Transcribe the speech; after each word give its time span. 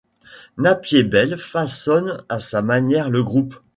Napier-Bell 0.57 1.37
façonne 1.37 2.23
à 2.27 2.39
sa 2.39 2.63
manière 2.63 3.11
le 3.11 3.21
groupe. 3.23 3.59